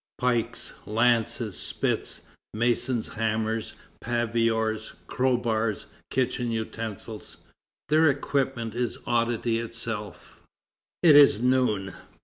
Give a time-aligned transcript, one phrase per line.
[0.17, 2.21] Pikes, lances, spits,
[2.55, 3.73] masons' hammers,
[4.03, 7.37] paviors' crowbars, kitchen utensils,
[7.87, 10.41] their equipment is oddity itself.
[11.03, 11.93] It is noon.